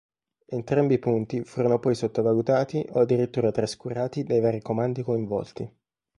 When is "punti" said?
0.97-1.43